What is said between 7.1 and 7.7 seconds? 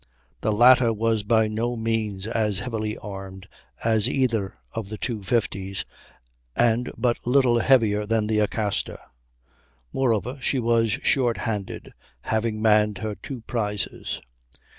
little